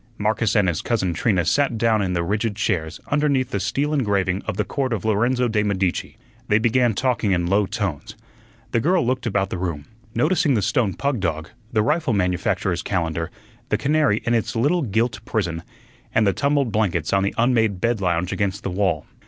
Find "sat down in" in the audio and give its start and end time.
1.45-2.13